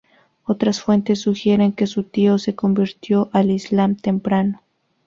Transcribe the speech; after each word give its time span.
Otras 0.45 0.81
fuentes 0.81 1.21
sugieren 1.21 1.73
que 1.73 1.85
su 1.85 2.01
tío 2.01 2.39
se 2.39 2.55
convirtió 2.55 3.29
al 3.33 3.51
Islam 3.51 3.95
temprano. 3.97 4.61